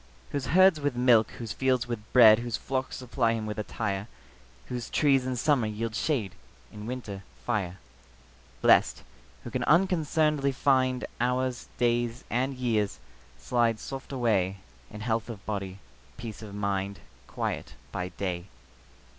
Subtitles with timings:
[0.31, 4.07] Whose herds with milk, whose fields with bread, Whose flocks supply him with attire;
[4.65, 6.33] Whose trees in summer yield shade,
[6.73, 7.77] In winter, fire.
[8.63, 9.03] Blest,
[9.43, 12.97] who can unconcern'dly find Hours, days, and years,
[13.37, 14.57] slide soft away
[14.89, 15.77] In health of body,
[16.17, 18.45] peace of mind, Quiet by day.